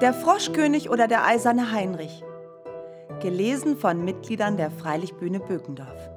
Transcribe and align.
Der 0.00 0.14
Froschkönig 0.14 0.88
oder 0.88 1.08
der 1.08 1.26
eiserne 1.26 1.72
Heinrich. 1.72 2.24
Gelesen 3.20 3.76
von 3.76 4.02
Mitgliedern 4.02 4.56
der 4.56 4.70
Freilichtbühne 4.70 5.40
Bökendorf. 5.40 6.08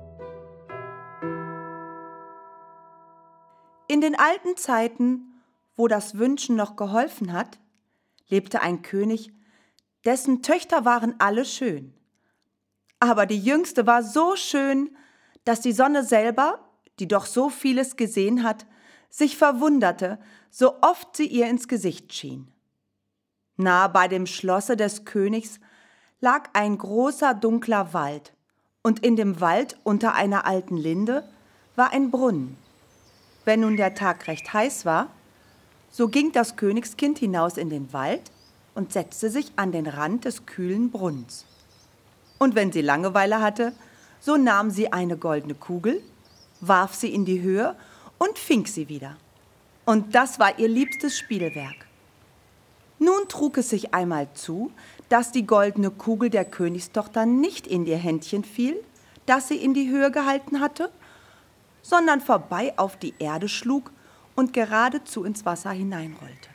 In 3.90 4.00
den 4.00 4.18
alten 4.18 4.56
Zeiten, 4.56 5.34
wo 5.76 5.90
das 5.90 6.18
Wünschen 6.18 6.56
noch 6.56 6.78
geholfen 6.78 7.34
hat, 7.34 7.60
lebte 8.30 8.62
ein 8.62 8.84
König, 8.84 9.34
dessen 10.06 10.42
Töchter 10.42 10.86
waren 10.86 11.16
alle 11.20 11.44
schön. 11.44 11.94
Aber 13.02 13.26
die 13.26 13.40
jüngste 13.40 13.86
war 13.86 14.02
so 14.02 14.38
schön, 14.38 14.96
dass 15.44 15.60
die 15.60 15.74
Sonne 15.74 16.06
selber, 16.06 16.70
die 17.00 17.10
doch 17.10 17.26
so 17.26 17.50
vieles 17.50 17.98
gesehen 17.98 18.44
hat, 18.44 18.66
sich 19.10 19.36
verwunderte, 19.36 20.20
so 20.50 20.82
oft 20.82 21.18
sie 21.18 21.28
ihr 21.28 21.48
ins 21.48 21.68
Gesicht 21.68 22.14
schien. 22.14 22.53
Nahe 23.58 23.90
bei 23.90 24.08
dem 24.08 24.26
Schlosse 24.26 24.76
des 24.76 25.06
Königs 25.06 25.60
lag 26.22 26.50
ein 26.54 26.78
großer 26.78 27.34
dunkler 27.34 27.94
Wald, 27.94 28.34
und 28.82 29.04
in 29.06 29.16
dem 29.16 29.40
Wald 29.40 29.78
unter 29.84 30.14
einer 30.14 30.46
alten 30.46 30.78
Linde 30.78 31.24
war 31.76 31.94
ein 31.94 32.12
Brunnen. 32.12 32.58
Wenn 33.46 33.62
nun 33.62 33.78
der 33.78 33.94
Tag 33.94 34.28
recht 34.28 34.54
heiß 34.54 34.86
war, 34.86 35.08
so 35.92 36.08
ging 36.08 36.32
das 36.32 36.56
Königskind 36.56 37.20
hinaus 37.20 37.58
in 37.58 37.70
den 37.70 37.94
Wald 37.94 38.32
und 38.74 38.92
setzte 38.92 39.30
sich 39.30 39.52
an 39.56 39.72
den 39.72 39.88
Rand 39.88 40.26
des 40.26 40.46
kühlen 40.46 40.92
Brunnens. 40.92 41.46
Und 42.40 42.56
wenn 42.56 42.72
sie 42.72 42.82
Langeweile 42.82 43.42
hatte, 43.42 43.74
so 44.20 44.38
nahm 44.38 44.72
sie 44.72 44.92
eine 44.92 45.18
goldene 45.18 45.56
Kugel, 45.56 46.02
warf 46.62 46.96
sie 46.96 47.14
in 47.14 47.26
die 47.26 47.42
Höhe 47.42 47.76
und 48.18 48.38
fing 48.38 48.66
sie 48.66 48.90
wieder. 48.90 49.18
Und 49.86 50.16
das 50.16 50.40
war 50.40 50.58
ihr 50.60 50.68
liebstes 50.68 51.18
Spielwerk. 51.18 51.86
Nun 53.04 53.28
trug 53.28 53.58
es 53.58 53.70
sich 53.70 53.94
einmal 53.94 54.30
zu, 54.34 54.72
dass 55.10 55.34
die 55.34 55.46
goldene 55.46 55.92
Kugel 55.92 56.30
der 56.30 56.46
Königstochter 56.46 57.26
nicht 57.26 57.68
in 57.68 57.86
ihr 57.86 57.98
Händchen 57.98 58.46
fiel, 58.46 58.82
das 59.26 59.50
sie 59.50 59.58
in 59.58 59.74
die 59.74 59.90
Höhe 59.90 60.10
gehalten 60.10 60.62
hatte, 60.62 60.90
sondern 61.82 62.22
vorbei 62.22 62.74
auf 62.78 62.96
die 62.96 63.14
Erde 63.20 63.50
schlug 63.50 63.92
und 64.36 64.54
geradezu 64.54 65.26
ins 65.26 65.46
Wasser 65.46 65.72
hineinrollte. 65.72 66.50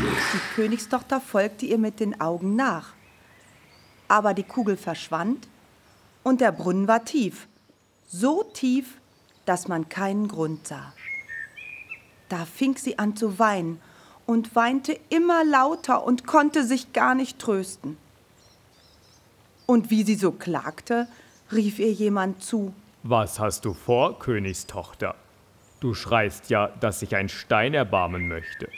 Die 0.00 0.54
Königstochter 0.56 1.20
folgte 1.20 1.64
ihr 1.66 1.78
mit 1.78 2.00
den 2.00 2.20
Augen 2.20 2.56
nach. 2.56 2.94
Aber 4.08 4.34
die 4.34 4.42
Kugel 4.42 4.76
verschwand 4.76 5.46
und 6.24 6.40
der 6.40 6.50
Brunnen 6.50 6.88
war 6.88 7.04
tief, 7.04 7.46
so 8.08 8.42
tief, 8.42 8.98
dass 9.44 9.68
man 9.68 9.88
keinen 9.88 10.26
Grund 10.26 10.66
sah. 10.66 10.92
Da 12.28 12.44
fing 12.46 12.76
sie 12.76 12.98
an 12.98 13.14
zu 13.14 13.38
weinen 13.38 13.80
und 14.26 14.54
weinte 14.56 14.98
immer 15.10 15.44
lauter 15.44 16.04
und 16.04 16.26
konnte 16.26 16.64
sich 16.64 16.92
gar 16.92 17.14
nicht 17.14 17.38
trösten. 17.38 17.96
Und 19.66 19.90
wie 19.90 20.02
sie 20.02 20.16
so 20.16 20.32
klagte, 20.32 21.08
rief 21.52 21.78
ihr 21.78 21.92
jemand 21.92 22.42
zu. 22.42 22.74
Was 23.02 23.38
hast 23.38 23.64
du 23.64 23.74
vor, 23.74 24.18
Königstochter? 24.18 25.14
Du 25.80 25.94
schreist 25.94 26.50
ja, 26.50 26.68
dass 26.80 27.00
sich 27.00 27.16
ein 27.16 27.28
Stein 27.28 27.74
erbarmen 27.74 28.28
möchte. 28.28 28.68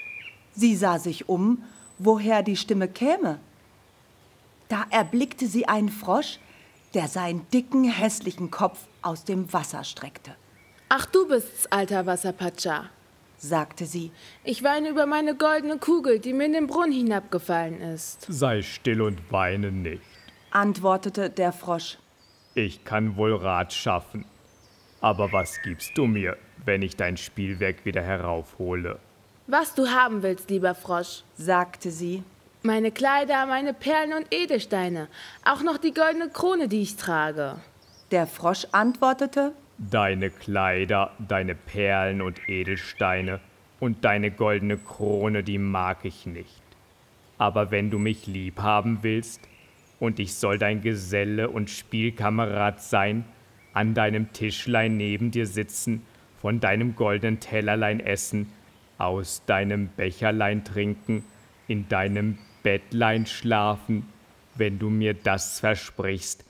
Sie 0.54 0.74
sah 0.74 0.98
sich 0.98 1.28
um, 1.28 1.62
woher 1.98 2.42
die 2.42 2.56
Stimme 2.56 2.88
käme. 2.88 3.38
Da 4.68 4.84
erblickte 4.90 5.46
sie 5.46 5.68
einen 5.68 5.90
Frosch, 5.90 6.40
der 6.94 7.08
seinen 7.08 7.48
dicken, 7.50 7.84
hässlichen 7.84 8.50
Kopf 8.50 8.80
aus 9.02 9.24
dem 9.24 9.52
Wasser 9.52 9.84
streckte. 9.84 10.34
Ach, 10.88 11.06
du 11.06 11.28
bist's, 11.28 11.66
alter 11.66 12.06
Wasserpatscha, 12.06 12.90
sagte 13.38 13.86
sie. 13.86 14.10
Ich 14.44 14.62
weine 14.62 14.88
über 14.88 15.06
meine 15.06 15.34
goldene 15.34 15.78
Kugel, 15.78 16.18
die 16.18 16.32
mir 16.32 16.46
in 16.46 16.52
den 16.52 16.66
Brunnen 16.66 16.92
hinabgefallen 16.92 17.80
ist. 17.80 18.26
Sei 18.28 18.62
still 18.62 19.02
und 19.02 19.20
weine 19.30 19.70
nicht, 19.70 20.02
antwortete 20.50 21.30
der 21.30 21.52
Frosch. 21.52 21.98
Ich 22.54 22.84
kann 22.84 23.16
wohl 23.16 23.34
Rat 23.34 23.72
schaffen. 23.72 24.24
Aber 25.00 25.32
was 25.32 25.60
gibst 25.62 25.96
du 25.96 26.06
mir, 26.06 26.36
wenn 26.64 26.82
ich 26.82 26.96
dein 26.96 27.16
Spielwerk 27.16 27.84
wieder 27.84 28.02
heraufhole? 28.02 28.98
Was 29.46 29.74
du 29.74 29.88
haben 29.88 30.22
willst, 30.22 30.50
lieber 30.50 30.74
Frosch, 30.74 31.22
sagte 31.36 31.90
sie. 31.90 32.24
Meine 32.62 32.90
Kleider, 32.90 33.46
meine 33.46 33.74
Perlen 33.74 34.12
und 34.14 34.26
Edelsteine, 34.34 35.06
auch 35.44 35.62
noch 35.62 35.78
die 35.78 35.94
goldene 35.94 36.30
Krone, 36.30 36.66
die 36.66 36.82
ich 36.82 36.96
trage. 36.96 37.56
Der 38.10 38.26
Frosch 38.26 38.66
antwortete, 38.72 39.52
Deine 39.78 40.30
Kleider, 40.30 41.12
deine 41.18 41.54
Perlen 41.54 42.22
und 42.22 42.48
Edelsteine 42.48 43.40
und 43.78 44.04
deine 44.04 44.30
goldene 44.30 44.78
Krone, 44.78 45.42
die 45.42 45.58
mag 45.58 46.04
ich 46.04 46.24
nicht. 46.24 46.62
Aber 47.36 47.70
wenn 47.70 47.90
du 47.90 47.98
mich 47.98 48.26
lieb 48.26 48.60
haben 48.60 49.00
willst, 49.02 49.46
und 49.98 50.18
ich 50.18 50.34
soll 50.34 50.58
dein 50.58 50.80
Geselle 50.80 51.50
und 51.50 51.70
Spielkamerad 51.70 52.82
sein, 52.82 53.24
an 53.72 53.92
deinem 53.92 54.32
Tischlein 54.32 54.96
neben 54.96 55.30
dir 55.30 55.46
sitzen, 55.46 56.02
von 56.40 56.60
deinem 56.60 56.96
goldenen 56.96 57.40
Tellerlein 57.40 58.00
essen, 58.00 58.50
aus 58.96 59.42
deinem 59.44 59.90
Becherlein 59.94 60.64
trinken, 60.64 61.24
in 61.68 61.86
deinem 61.88 62.38
Bettlein 62.62 63.26
schlafen, 63.26 64.06
wenn 64.54 64.78
du 64.78 64.88
mir 64.88 65.12
das 65.12 65.60
versprichst, 65.60 66.45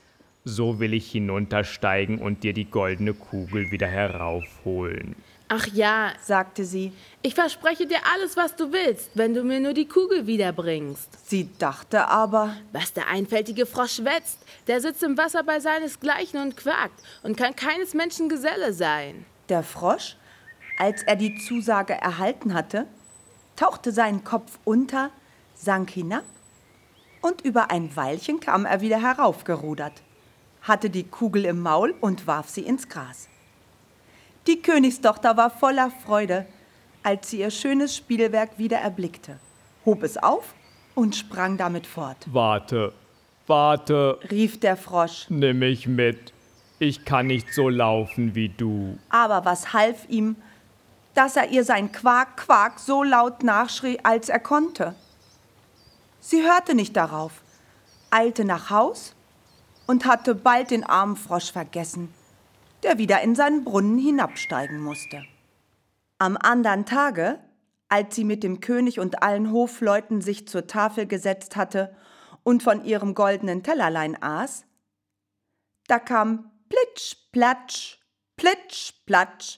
so 0.47 0.79
will 0.79 0.93
ich 0.93 1.11
hinuntersteigen 1.11 2.19
und 2.19 2.43
dir 2.43 2.53
die 2.53 2.69
goldene 2.69 3.13
Kugel 3.13 3.69
wieder 3.71 3.87
heraufholen. 3.87 5.15
Ach 5.49 5.67
ja, 5.67 6.11
sagte 6.21 6.65
sie, 6.65 6.91
ich 7.21 7.33
verspreche 7.33 7.85
dir 7.85 7.99
alles, 8.13 8.35
was 8.35 8.55
du 8.55 8.71
willst, 8.73 9.11
wenn 9.13 9.33
du 9.33 9.43
mir 9.43 9.61
nur 9.61 9.73
die 9.73 9.87
Kugel 9.87 10.27
wiederbringst. 10.27 11.29
Sie 11.29 11.49
dachte 11.57 12.07
aber, 12.09 12.57
was 12.73 12.91
der 12.91 13.07
einfältige 13.07 13.65
Frosch 13.65 13.95
schwätzt, 13.95 14.39
der 14.67 14.81
sitzt 14.81 15.03
im 15.03 15.17
Wasser 15.17 15.43
bei 15.43 15.61
seinesgleichen 15.61 16.41
und 16.41 16.57
quakt 16.57 17.01
und 17.23 17.37
kann 17.37 17.55
keines 17.55 17.93
Menschen 17.93 18.27
Geselle 18.27 18.73
sein. 18.73 19.25
Der 19.47 19.63
Frosch, 19.63 20.17
als 20.77 21.03
er 21.03 21.15
die 21.15 21.37
Zusage 21.37 21.93
erhalten 21.93 22.53
hatte, 22.53 22.85
tauchte 23.55 23.93
seinen 23.93 24.25
Kopf 24.25 24.59
unter, 24.65 25.11
sank 25.55 25.91
hinab 25.91 26.25
und 27.21 27.41
über 27.41 27.71
ein 27.71 27.95
Weilchen 27.95 28.39
kam 28.39 28.65
er 28.65 28.81
wieder 28.81 29.01
heraufgerudert, 29.01 29.93
hatte 30.61 30.89
die 30.89 31.03
Kugel 31.03 31.45
im 31.45 31.61
Maul 31.61 31.95
und 32.01 32.27
warf 32.27 32.49
sie 32.49 32.61
ins 32.61 32.89
Gras. 32.89 33.27
Die 34.47 34.61
Königstochter 34.61 35.35
war 35.35 35.49
voller 35.49 35.91
Freude, 35.91 36.45
als 37.03 37.29
sie 37.29 37.39
ihr 37.39 37.51
schönes 37.51 37.95
Spielwerk 37.95 38.57
wieder 38.57 38.77
erblickte, 38.77 39.39
hob 39.85 40.03
es 40.03 40.17
auf 40.17 40.53
und 40.95 41.15
sprang 41.15 41.57
damit 41.57 41.85
fort. 41.85 42.17
Warte, 42.31 42.93
warte, 43.45 44.19
rief 44.31 44.59
der 44.59 44.77
Frosch. 44.77 45.25
Nimm 45.29 45.59
mich 45.59 45.87
mit. 45.87 46.33
Ich 46.79 47.05
kann 47.05 47.27
nicht 47.27 47.53
so 47.53 47.69
laufen 47.69 48.35
wie 48.35 48.49
du. 48.49 48.97
Aber 49.09 49.45
was 49.45 49.73
half 49.73 50.07
ihm, 50.09 50.35
dass 51.13 51.35
er 51.35 51.49
ihr 51.49 51.63
sein 51.63 51.91
Quak, 51.91 52.37
Quak 52.37 52.79
so 52.79 53.03
laut 53.03 53.43
nachschrie, 53.43 53.99
als 54.03 54.29
er 54.29 54.39
konnte? 54.39 54.95
Sie 56.19 56.43
hörte 56.43 56.75
nicht 56.75 56.95
darauf, 56.95 57.41
eilte 58.11 58.45
nach 58.45 58.69
Haus 58.69 59.15
und 59.87 60.05
hatte 60.05 60.35
bald 60.35 60.69
den 60.69 60.83
armen 60.83 61.15
Frosch 61.15 61.51
vergessen, 61.51 62.13
der 62.83 62.97
wieder 62.97 63.21
in 63.21 63.33
seinen 63.33 63.63
Brunnen 63.63 63.97
hinabsteigen 63.97 64.79
musste. 64.79 65.23
Am 66.19 66.37
andern 66.37 66.85
Tage, 66.85 67.39
als 67.89 68.15
sie 68.15 68.25
mit 68.25 68.43
dem 68.43 68.59
König 68.59 68.99
und 68.99 69.23
allen 69.23 69.51
Hofleuten 69.51 70.21
sich 70.21 70.47
zur 70.47 70.67
Tafel 70.67 71.07
gesetzt 71.07 71.55
hatte 71.55 71.95
und 72.43 72.61
von 72.61 72.83
ihrem 72.83 73.15
goldenen 73.15 73.63
Tellerlein 73.63 74.21
aß, 74.21 74.65
da 75.87 75.99
kam 75.99 76.51
plitsch, 76.69 77.15
platsch, 77.31 77.99
plitsch, 78.35 78.93
platsch, 79.05 79.57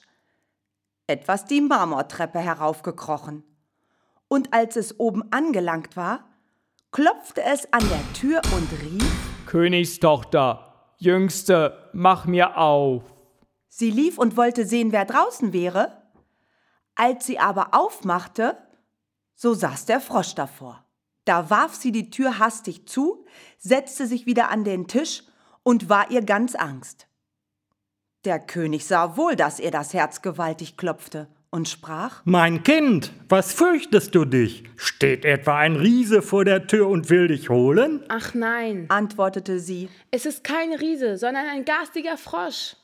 etwas 1.08 1.44
die 1.44 1.60
Marmortreppe 1.60 2.38
heraufgekrochen. 2.38 3.42
Und 4.28 4.54
als 4.54 4.76
es 4.76 5.00
oben 5.00 5.32
angelangt 5.32 5.96
war, 5.96 6.29
klopfte 6.92 7.42
es 7.42 7.72
an 7.72 7.88
der 7.88 8.12
Tür 8.14 8.42
und 8.52 8.68
rief 8.82 9.46
Königstochter, 9.46 10.94
Jüngste, 10.98 11.90
mach 11.92 12.26
mir 12.26 12.58
auf. 12.58 13.02
Sie 13.68 13.90
lief 13.90 14.18
und 14.18 14.36
wollte 14.36 14.66
sehen, 14.66 14.92
wer 14.92 15.04
draußen 15.04 15.52
wäre. 15.52 16.02
Als 16.96 17.26
sie 17.26 17.38
aber 17.38 17.74
aufmachte, 17.74 18.58
so 19.34 19.54
saß 19.54 19.86
der 19.86 20.00
Frosch 20.00 20.34
davor. 20.34 20.84
Da 21.24 21.48
warf 21.48 21.74
sie 21.74 21.92
die 21.92 22.10
Tür 22.10 22.38
hastig 22.38 22.88
zu, 22.88 23.24
setzte 23.58 24.06
sich 24.06 24.26
wieder 24.26 24.50
an 24.50 24.64
den 24.64 24.88
Tisch 24.88 25.22
und 25.62 25.88
war 25.88 26.10
ihr 26.10 26.22
ganz 26.22 26.54
Angst. 26.54 27.06
Der 28.24 28.40
König 28.40 28.84
sah 28.86 29.16
wohl, 29.16 29.36
dass 29.36 29.60
ihr 29.60 29.70
das 29.70 29.94
Herz 29.94 30.22
gewaltig 30.22 30.76
klopfte 30.76 31.28
und 31.50 31.68
sprach 31.68 32.22
Mein 32.24 32.62
Kind, 32.62 33.12
was 33.28 33.52
fürchtest 33.52 34.14
du 34.14 34.24
dich? 34.24 34.64
Steht 34.76 35.24
etwa 35.24 35.58
ein 35.58 35.76
Riese 35.76 36.22
vor 36.22 36.44
der 36.44 36.66
Tür 36.66 36.88
und 36.88 37.10
will 37.10 37.28
dich 37.28 37.50
holen? 37.50 38.04
Ach 38.08 38.34
nein, 38.34 38.86
antwortete 38.88 39.58
sie. 39.58 39.88
Es 40.10 40.26
ist 40.26 40.44
kein 40.44 40.72
Riese, 40.72 41.18
sondern 41.18 41.46
ein 41.46 41.64
garstiger 41.64 42.16
Frosch. 42.16 42.76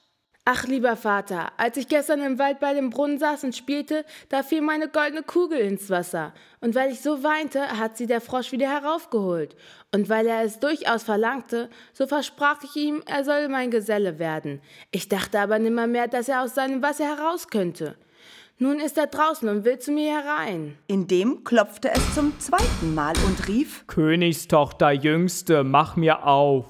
Ach, 0.48 0.64
lieber 0.64 0.94
Vater, 0.94 1.50
als 1.56 1.76
ich 1.76 1.88
gestern 1.88 2.20
im 2.20 2.38
Wald 2.38 2.60
bei 2.60 2.72
dem 2.72 2.90
Brunnen 2.90 3.18
saß 3.18 3.42
und 3.42 3.56
spielte, 3.56 4.04
da 4.28 4.44
fiel 4.44 4.60
meine 4.60 4.88
goldene 4.88 5.24
Kugel 5.24 5.58
ins 5.58 5.90
Wasser. 5.90 6.32
Und 6.60 6.76
weil 6.76 6.92
ich 6.92 7.00
so 7.00 7.24
weinte, 7.24 7.80
hat 7.80 7.96
sie 7.96 8.06
der 8.06 8.20
Frosch 8.20 8.52
wieder 8.52 8.70
heraufgeholt. 8.70 9.56
Und 9.92 10.08
weil 10.08 10.24
er 10.28 10.44
es 10.44 10.60
durchaus 10.60 11.02
verlangte, 11.02 11.68
so 11.92 12.06
versprach 12.06 12.62
ich 12.62 12.76
ihm, 12.76 13.02
er 13.06 13.24
solle 13.24 13.48
mein 13.48 13.72
Geselle 13.72 14.20
werden. 14.20 14.60
Ich 14.92 15.08
dachte 15.08 15.40
aber 15.40 15.58
nimmermehr, 15.58 16.06
dass 16.06 16.28
er 16.28 16.42
aus 16.42 16.54
seinem 16.54 16.80
Wasser 16.80 17.06
heraus 17.06 17.48
könnte. 17.48 17.96
Nun 18.58 18.80
ist 18.80 18.96
er 18.96 19.06
draußen 19.06 19.48
und 19.48 19.64
will 19.64 19.78
zu 19.78 19.92
mir 19.92 20.12
herein. 20.12 20.78
Indem 20.86 21.44
klopfte 21.44 21.90
es 21.90 22.14
zum 22.14 22.38
zweiten 22.38 22.94
Mal 22.94 23.14
und 23.26 23.48
rief 23.48 23.86
Königstochter 23.86 24.92
Jüngste, 24.92 25.62
mach 25.64 25.96
mir 25.96 26.26
auf. 26.26 26.64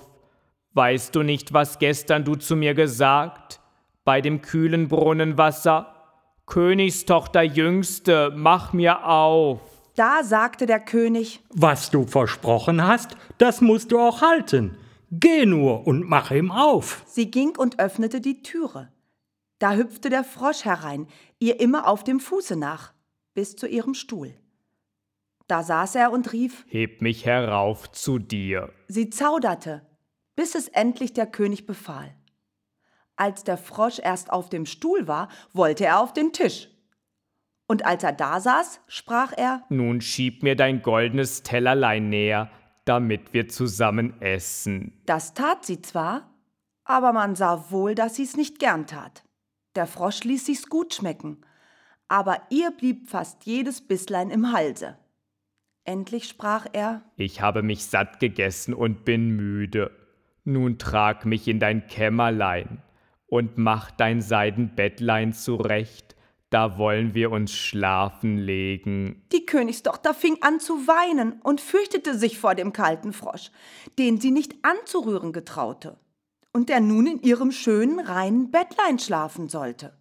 Weißt 0.74 1.14
du 1.14 1.22
nicht, 1.22 1.52
was 1.52 1.78
gestern 1.78 2.24
du 2.24 2.34
zu 2.34 2.56
mir 2.56 2.74
gesagt? 2.74 3.60
bei 4.06 4.20
dem 4.20 4.40
kühlen 4.40 4.88
Brunnenwasser, 4.88 5.92
Königstochter 6.46 7.42
Jüngste, 7.42 8.32
mach 8.34 8.72
mir 8.72 9.04
auf. 9.04 9.60
Da 9.96 10.22
sagte 10.22 10.64
der 10.64 10.78
König, 10.78 11.42
Was 11.50 11.90
du 11.90 12.06
versprochen 12.06 12.86
hast, 12.86 13.16
das 13.38 13.60
musst 13.60 13.90
du 13.90 13.98
auch 13.98 14.22
halten. 14.22 14.76
Geh 15.10 15.44
nur 15.44 15.86
und 15.86 16.08
mach 16.08 16.30
ihm 16.30 16.52
auf. 16.52 17.02
Sie 17.06 17.30
ging 17.30 17.56
und 17.56 17.80
öffnete 17.80 18.20
die 18.20 18.42
Türe. 18.42 18.88
Da 19.58 19.74
hüpfte 19.74 20.10
der 20.10 20.24
Frosch 20.24 20.64
herein, 20.64 21.06
ihr 21.38 21.60
immer 21.60 21.86
auf 21.86 22.04
dem 22.04 22.20
Fuße 22.20 22.56
nach, 22.56 22.92
bis 23.34 23.56
zu 23.56 23.66
ihrem 23.66 23.94
Stuhl. 23.94 24.34
Da 25.48 25.62
saß 25.62 25.94
er 25.94 26.12
und 26.12 26.32
rief, 26.32 26.66
Heb 26.68 27.02
mich 27.02 27.24
herauf 27.24 27.90
zu 27.92 28.18
dir. 28.18 28.72
Sie 28.88 29.10
zauderte, 29.10 29.86
bis 30.34 30.54
es 30.54 30.68
endlich 30.68 31.12
der 31.12 31.26
König 31.26 31.66
befahl. 31.66 32.14
Als 33.14 33.44
der 33.44 33.56
Frosch 33.56 33.98
erst 33.98 34.30
auf 34.30 34.50
dem 34.50 34.66
Stuhl 34.66 35.08
war, 35.08 35.28
wollte 35.52 35.86
er 35.86 36.00
auf 36.00 36.12
den 36.12 36.32
Tisch. 36.32 36.68
Und 37.66 37.86
als 37.86 38.04
er 38.04 38.12
da 38.12 38.40
saß, 38.40 38.80
sprach 38.88 39.32
er 39.36 39.64
Nun 39.70 40.00
schieb 40.00 40.42
mir 40.42 40.54
dein 40.54 40.82
goldenes 40.82 41.42
Tellerlein 41.42 42.10
näher, 42.10 42.50
damit 42.84 43.32
wir 43.32 43.48
zusammen 43.48 44.20
essen. 44.20 45.00
Das 45.06 45.34
tat 45.34 45.64
sie 45.64 45.80
zwar, 45.80 46.30
aber 46.84 47.12
man 47.12 47.34
sah 47.34 47.70
wohl, 47.70 47.94
dass 47.94 48.16
sie's 48.16 48.36
nicht 48.36 48.58
gern 48.58 48.86
tat. 48.86 49.25
Der 49.76 49.86
Frosch 49.86 50.24
ließ 50.24 50.46
sich's 50.46 50.68
gut 50.68 50.94
schmecken, 50.94 51.44
aber 52.08 52.40
ihr 52.50 52.70
blieb 52.70 53.08
fast 53.08 53.44
jedes 53.44 53.86
Bisslein 53.86 54.30
im 54.30 54.52
Halse. 54.52 54.96
Endlich 55.84 56.24
sprach 56.24 56.66
er 56.72 57.02
Ich 57.16 57.42
habe 57.42 57.62
mich 57.62 57.84
satt 57.84 58.18
gegessen 58.18 58.74
und 58.74 59.04
bin 59.04 59.36
müde. 59.36 59.90
Nun 60.44 60.78
trag 60.78 61.26
mich 61.26 61.46
in 61.46 61.60
dein 61.60 61.86
Kämmerlein 61.86 62.82
und 63.26 63.58
mach 63.58 63.90
dein 63.90 64.20
Seidenbettlein 64.20 65.32
zurecht, 65.32 66.16
da 66.50 66.78
wollen 66.78 67.14
wir 67.14 67.32
uns 67.32 67.52
schlafen 67.52 68.38
legen. 68.38 69.26
Die 69.32 69.44
Königstochter 69.44 70.14
fing 70.14 70.38
an 70.42 70.60
zu 70.60 70.86
weinen 70.86 71.40
und 71.42 71.60
fürchtete 71.60 72.16
sich 72.16 72.38
vor 72.38 72.54
dem 72.54 72.72
kalten 72.72 73.12
Frosch, 73.12 73.50
den 73.98 74.20
sie 74.20 74.30
nicht 74.30 74.54
anzurühren 74.62 75.32
getraute, 75.32 75.98
und 76.56 76.68
der 76.68 76.80
nun 76.80 77.06
in 77.06 77.22
ihrem 77.22 77.52
schönen, 77.52 78.00
reinen 78.00 78.50
Bettlein 78.50 78.98
schlafen 78.98 79.48
sollte. 79.48 79.92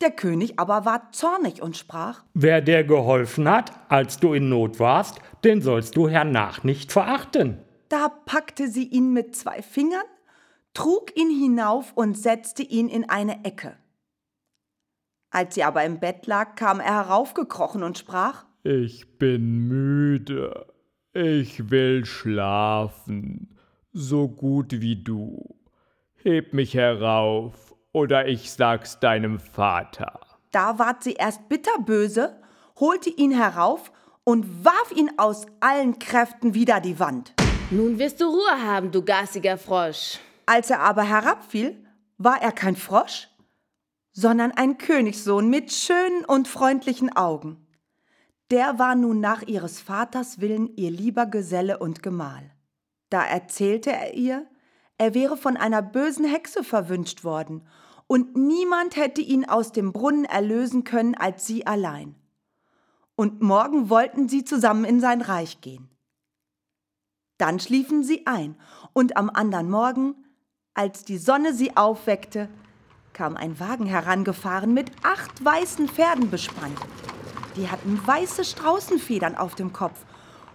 Der 0.00 0.10
König 0.10 0.58
aber 0.58 0.84
war 0.84 1.10
zornig 1.12 1.62
und 1.62 1.76
sprach 1.76 2.22
Wer 2.34 2.60
dir 2.60 2.84
geholfen 2.84 3.48
hat, 3.48 3.72
als 3.88 4.18
du 4.18 4.34
in 4.34 4.48
Not 4.48 4.78
warst, 4.78 5.20
den 5.42 5.62
sollst 5.62 5.96
du 5.96 6.08
hernach 6.08 6.62
nicht 6.62 6.92
verachten. 6.92 7.58
Da 7.88 8.08
packte 8.08 8.68
sie 8.68 8.86
ihn 8.86 9.12
mit 9.12 9.34
zwei 9.34 9.62
Fingern 9.62 10.04
trug 10.74 11.16
ihn 11.16 11.30
hinauf 11.30 11.92
und 11.94 12.16
setzte 12.16 12.62
ihn 12.62 12.88
in 12.88 13.08
eine 13.08 13.44
Ecke. 13.44 13.76
Als 15.30 15.54
sie 15.54 15.64
aber 15.64 15.84
im 15.84 16.00
Bett 16.00 16.26
lag, 16.26 16.56
kam 16.56 16.80
er 16.80 17.06
heraufgekrochen 17.06 17.82
und 17.82 17.98
sprach 17.98 18.44
Ich 18.62 19.18
bin 19.18 19.66
müde, 19.66 20.66
ich 21.12 21.70
will 21.70 22.04
schlafen, 22.04 23.58
so 23.92 24.28
gut 24.28 24.80
wie 24.80 24.96
du. 24.96 25.56
Heb 26.14 26.52
mich 26.52 26.74
herauf, 26.74 27.74
oder 27.92 28.26
ich 28.26 28.50
sag's 28.50 29.00
deinem 29.00 29.38
Vater. 29.38 30.20
Da 30.50 30.78
ward 30.78 31.02
sie 31.02 31.14
erst 31.14 31.48
bitterböse, 31.48 32.36
holte 32.78 33.10
ihn 33.10 33.32
herauf 33.32 33.92
und 34.24 34.64
warf 34.64 34.92
ihn 34.94 35.10
aus 35.18 35.46
allen 35.60 35.98
Kräften 35.98 36.54
wider 36.54 36.80
die 36.80 36.98
Wand. 36.98 37.34
Nun 37.70 37.98
wirst 37.98 38.20
du 38.20 38.26
Ruhe 38.26 38.66
haben, 38.66 38.90
du 38.90 39.02
garstiger 39.02 39.58
Frosch. 39.58 40.18
Als 40.46 40.70
er 40.70 40.80
aber 40.80 41.02
herabfiel, 41.02 41.84
war 42.18 42.40
er 42.40 42.52
kein 42.52 42.76
Frosch, 42.76 43.28
sondern 44.12 44.52
ein 44.52 44.78
Königssohn 44.78 45.48
mit 45.48 45.72
schönen 45.72 46.24
und 46.26 46.48
freundlichen 46.48 47.14
Augen. 47.16 47.66
Der 48.50 48.78
war 48.78 48.94
nun 48.94 49.20
nach 49.20 49.42
ihres 49.42 49.80
Vaters 49.80 50.40
Willen 50.40 50.76
ihr 50.76 50.90
lieber 50.90 51.26
Geselle 51.26 51.78
und 51.78 52.02
Gemahl. 52.02 52.50
Da 53.12 53.22
erzählte 53.22 53.92
er 53.92 54.14
ihr, 54.14 54.46
er 54.96 55.12
wäre 55.12 55.36
von 55.36 55.58
einer 55.58 55.82
bösen 55.82 56.24
Hexe 56.24 56.64
verwünscht 56.64 57.24
worden, 57.24 57.68
und 58.06 58.36
niemand 58.36 58.96
hätte 58.96 59.20
ihn 59.20 59.44
aus 59.46 59.70
dem 59.70 59.92
Brunnen 59.92 60.24
erlösen 60.24 60.82
können 60.84 61.14
als 61.14 61.46
sie 61.46 61.66
allein. 61.66 62.14
Und 63.14 63.42
morgen 63.42 63.90
wollten 63.90 64.30
sie 64.30 64.44
zusammen 64.44 64.86
in 64.86 64.98
sein 64.98 65.20
Reich 65.20 65.60
gehen. 65.60 65.90
Dann 67.36 67.60
schliefen 67.60 68.02
sie 68.02 68.26
ein, 68.26 68.56
und 68.94 69.18
am 69.18 69.28
andern 69.28 69.68
Morgen 69.68 70.14
als 70.72 71.04
die 71.04 71.18
Sonne 71.18 71.52
sie 71.52 71.76
aufweckte, 71.76 72.48
kam 73.12 73.36
ein 73.36 73.60
Wagen 73.60 73.84
herangefahren 73.84 74.72
mit 74.72 74.90
acht 75.02 75.44
weißen 75.44 75.86
Pferden 75.86 76.30
bespannt. 76.30 76.78
Die 77.56 77.68
hatten 77.68 78.00
weiße 78.06 78.42
Straußenfedern 78.42 79.36
auf 79.36 79.54
dem 79.54 79.74
Kopf 79.74 80.06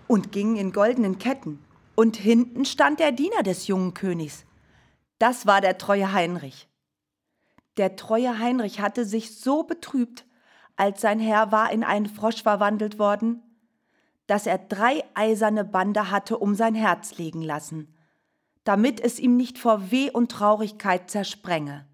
und 0.07 0.31
gingen 0.31 0.55
in 0.55 0.71
goldenen 0.71 1.19
Ketten. 1.19 1.59
Und 1.97 2.15
hinten 2.15 2.63
stand 2.63 3.01
der 3.01 3.11
Diener 3.11 3.43
des 3.43 3.67
jungen 3.67 3.93
Königs. 3.93 4.45
Das 5.19 5.45
war 5.45 5.59
der 5.59 5.77
treue 5.77 6.13
Heinrich. 6.13 6.69
Der 7.75 7.97
treue 7.97 8.39
Heinrich 8.39 8.79
hatte 8.79 9.03
sich 9.03 9.37
so 9.39 9.63
betrübt, 9.63 10.25
als 10.77 11.01
sein 11.01 11.19
Herr 11.19 11.51
war 11.51 11.73
in 11.73 11.83
einen 11.83 12.05
Frosch 12.05 12.41
verwandelt 12.41 12.99
worden, 12.99 13.43
dass 14.27 14.47
er 14.47 14.57
drei 14.57 15.03
eiserne 15.13 15.65
Bande 15.65 16.09
hatte 16.09 16.37
um 16.37 16.55
sein 16.55 16.75
Herz 16.75 17.17
legen 17.17 17.41
lassen 17.41 17.93
damit 18.67 18.99
es 18.99 19.17
ihm 19.17 19.37
nicht 19.37 19.57
vor 19.57 19.91
Weh 19.91 20.11
und 20.11 20.29
Traurigkeit 20.29 21.09
zersprenge. 21.09 21.87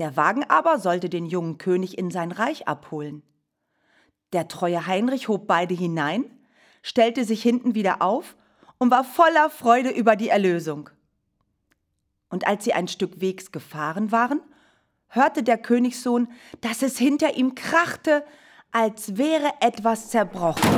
Der 0.00 0.16
Wagen 0.16 0.42
aber 0.42 0.80
sollte 0.80 1.08
den 1.08 1.26
jungen 1.26 1.58
König 1.58 1.96
in 1.96 2.10
sein 2.10 2.32
Reich 2.32 2.66
abholen. 2.66 3.22
Der 4.32 4.48
treue 4.48 4.84
Heinrich 4.88 5.28
hob 5.28 5.46
beide 5.46 5.74
hinein, 5.74 6.24
stellte 6.82 7.24
sich 7.24 7.42
hinten 7.42 7.74
wieder 7.74 8.02
auf 8.02 8.36
und 8.78 8.90
war 8.90 9.04
voller 9.04 9.50
Freude 9.50 9.90
über 9.90 10.16
die 10.16 10.28
Erlösung. 10.28 10.90
Und 12.30 12.46
als 12.46 12.64
sie 12.64 12.72
ein 12.72 12.88
Stück 12.88 13.20
Wegs 13.20 13.52
gefahren 13.52 14.12
waren, 14.12 14.40
hörte 15.08 15.42
der 15.42 15.58
Königssohn, 15.58 16.28
dass 16.60 16.82
es 16.82 16.98
hinter 16.98 17.34
ihm 17.36 17.54
krachte, 17.54 18.24
als 18.70 19.16
wäre 19.16 19.50
etwas 19.60 20.10
zerbrochen. 20.10 20.70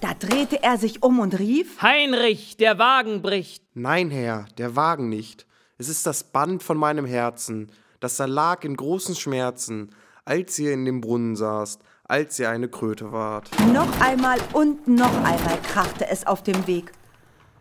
Da 0.00 0.14
drehte 0.14 0.62
er 0.62 0.78
sich 0.78 1.02
um 1.02 1.18
und 1.18 1.38
rief 1.38 1.82
Heinrich, 1.82 2.56
der 2.56 2.78
Wagen 2.78 3.22
bricht. 3.22 3.64
Nein, 3.74 4.10
Herr, 4.10 4.46
der 4.56 4.76
Wagen 4.76 5.08
nicht. 5.08 5.46
Es 5.78 5.88
ist 5.88 6.06
das 6.06 6.24
Band 6.24 6.62
von 6.62 6.78
meinem 6.78 7.06
Herzen, 7.06 7.72
das 8.00 8.16
da 8.16 8.26
lag 8.26 8.62
in 8.64 8.76
großen 8.76 9.14
Schmerzen, 9.14 9.90
als 10.24 10.58
ihr 10.58 10.72
in 10.72 10.84
dem 10.84 11.00
Brunnen 11.00 11.34
saßt, 11.34 11.82
als 12.08 12.38
ihr 12.38 12.50
eine 12.50 12.68
Kröte 12.68 13.12
wart. 13.12 13.50
Noch 13.72 14.00
einmal 14.00 14.38
und 14.52 14.86
noch 14.88 15.14
einmal 15.24 15.58
krachte 15.62 16.08
es 16.08 16.26
auf 16.26 16.42
dem 16.42 16.66
Weg. 16.66 16.92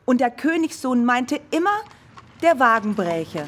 Und 0.05 0.21
der 0.21 0.31
Königssohn 0.31 1.03
meinte 1.05 1.39
immer, 1.51 1.81
der 2.41 2.59
Wagen 2.59 2.95
bräche. 2.95 3.47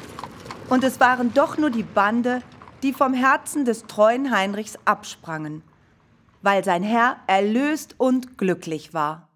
Und 0.68 0.84
es 0.84 1.00
waren 1.00 1.32
doch 1.34 1.56
nur 1.56 1.70
die 1.70 1.82
Bande, 1.82 2.42
die 2.82 2.92
vom 2.92 3.14
Herzen 3.14 3.64
des 3.64 3.86
treuen 3.86 4.30
Heinrichs 4.30 4.78
absprangen 4.84 5.62
weil 6.42 6.64
sein 6.64 6.82
Herr 6.82 7.16
erlöst 7.26 7.94
und 7.98 8.38
glücklich 8.38 8.94
war. 8.94 9.27